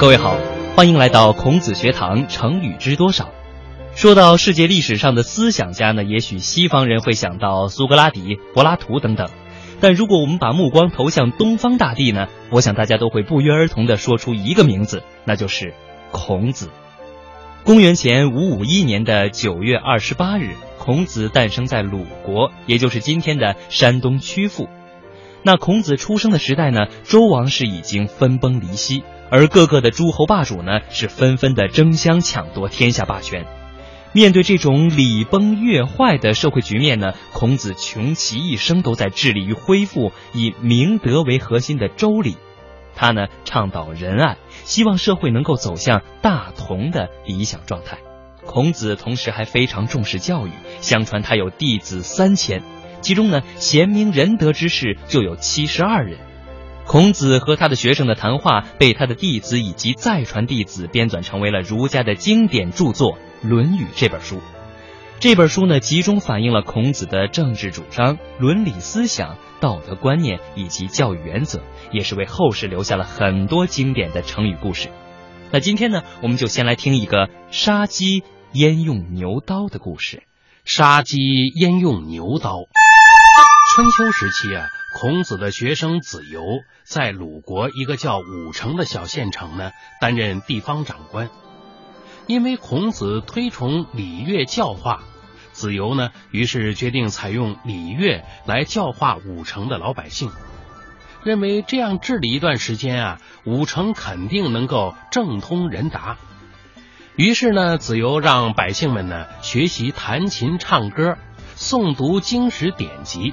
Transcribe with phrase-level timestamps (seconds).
[0.00, 0.38] 各位好，
[0.74, 2.26] 欢迎来到孔子学堂。
[2.26, 3.28] 成语知多少？
[3.94, 9.28] 说到世界历史上的思想家呢，也许西方人会想到苏格拉底、柏拉图等等。
[9.78, 15.74] 但如果我们把目光投向东方大地呢，我想大家都会不约而同地说出一个名字，那就是
[16.12, 16.70] 孔子。
[17.64, 24.66] 公元前五五一年的九月二十八日，孔子诞生在鲁国，也就是今天的山东曲阜。
[25.42, 33.46] 那孔子出生的时代呢，周王室已经分崩离析，而各个的诸侯霸主呢，是纷纷的争相抢夺天下霸权。
[34.12, 42.36] 面对这种礼崩乐坏的社会局面呢，孔子穷其一生都在致力于恢复以明德为核心的周礼。
[42.94, 47.98] 他呢，倡导仁爱，希望社会能够走向大同的理想状态。
[48.44, 52.62] 孔子同时还非常重视教育，相传他有弟子三千。
[53.00, 56.18] 其中呢，贤明仁德之士就有七十二人。
[56.86, 64.40] 孔子和他的学生的谈话被他的弟子以及再传弟子编纂成为了儒家的经典著作《论语》这本书。
[65.20, 71.60] 这本书呢，集中反映了孔子的政治主张、伦理思想、道德观念以及教育原则，
[71.92, 74.88] 也是为后世留下了很多经典的成语故事。
[75.52, 80.22] 那今天呢，我们就先来听一个杀鸡焉用牛刀的故事。
[80.64, 81.18] 杀鸡
[81.54, 82.54] 焉用牛刀？
[83.72, 86.42] 春秋时期啊，孔子的学生子游
[86.82, 91.30] 在鲁国一个叫武城的小县城呢，担任地方长官。
[92.26, 95.04] 因为孔子推崇礼乐教化，
[95.52, 100.32] 子游呢，于是决定采用礼乐来教化武城的老百姓，
[101.22, 106.18] 认为这样治理一段时间啊，武城肯定能够政通人达。
[107.14, 111.16] 于是呢，子游让百姓们呢学习弹琴、唱歌、
[111.56, 113.32] 诵读经史典籍。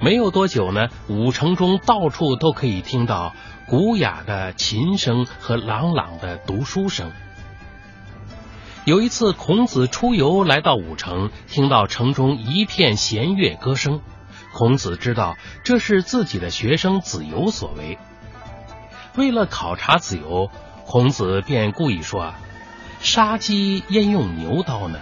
[0.00, 3.34] 没有多久呢，武城中到处都可以听到
[3.66, 7.12] 古雅的琴声和朗朗的读书声。
[8.84, 14.02] 有一次，孔子出游来到武城，听到城中一片弦乐歌声，
[14.52, 17.96] 孔子知道这是自己的学生子游所为。
[19.16, 20.50] 为了考察子游，
[20.84, 22.34] 孔子便故意说
[23.00, 24.98] ：“杀鸡焉用牛刀呢？”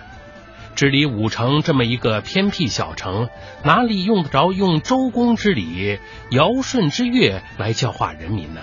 [0.83, 3.29] 治理武城这么一个偏僻小城，
[3.63, 6.01] 哪里用得着用周公之礼、
[6.31, 8.63] 尧舜之乐来教化人民呢？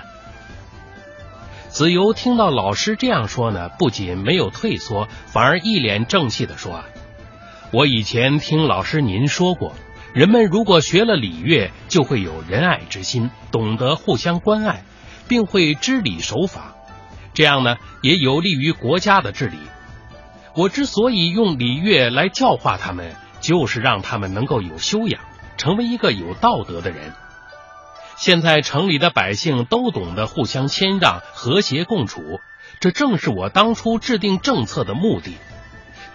[1.70, 6.86] 子游听到老师这样说呢，不仅没有退缩，反而一脸正气的说：“啊
[7.72, 9.74] 我以前听老师您说过，
[10.14, 14.84] 人们如果学了礼乐，就会有仁爱之心，懂得互相关爱，
[15.30, 16.76] 并会知礼守法，
[17.34, 19.56] 这样呢，也有利于国家的治理。”
[20.56, 25.22] 我之所以用礼乐来教化他们，就是让他们能够有修养，
[25.58, 27.14] 成为一个有道德的人。
[28.18, 32.42] 现在城里的百姓都懂得互相谦让、和谐共处，
[32.82, 35.38] 这正是我当初制定政策的目的。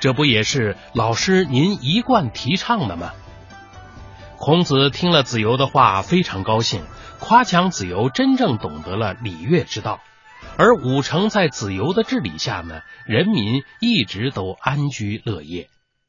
[0.01, 3.13] 这不也是老师您一贯提倡的吗？
[4.37, 6.83] 孔子听了子游的话，非常高兴，
[7.21, 10.01] 夸奖子游真正懂得了礼乐之道。
[10.57, 15.69] 而武城在子游的治理下呢，人民一直都安居乐业。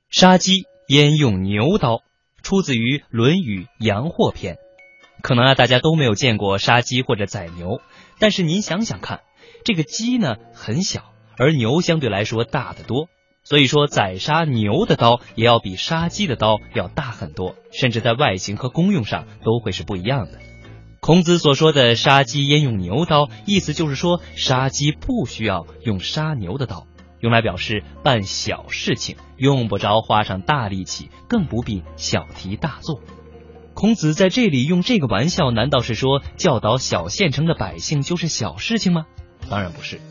[0.09, 2.01] 杀鸡焉用牛刀？
[2.44, 4.56] 出自于《论语·阳货篇》。
[5.23, 7.81] 可能啊，大家都没有见过杀鸡或者宰牛，
[8.19, 9.22] 但是您想想看，
[9.63, 11.06] 这个鸡呢很小，
[11.38, 13.07] 而牛相对来说大得多，
[13.44, 20.40] 所以说宰杀牛的刀也要比杀鸡的刀要大很多，甚至在外形和功用上都会是不一样的。
[21.05, 26.88] 孔子所说的“杀鸡焉用牛刀”，意思就是说，杀鸡不需要用杀牛的刀，
[27.19, 33.01] 用来表示办小事情，用不着花上大力气，更不必小题大做。
[33.75, 39.05] 孔子在这里用这个玩笑，难道是说教导小县城的百姓就是小事情吗？
[39.47, 40.01] 当然不是。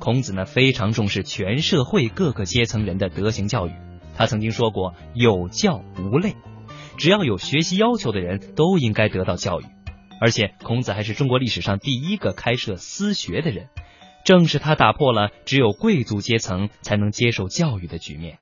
[0.00, 3.72] 孔子呢，非常重视全社会各个阶层人的德行教育。
[4.18, 6.36] 他曾经说过：“有教无类，
[6.98, 9.64] 只要有学习要求的人，都应该得到教育。”
[10.22, 13.70] 而且，孔子还是中国历史上第一个开设私学的人，
[14.24, 18.38] 正是他打破了只有贵族阶层才能接受教育的局面。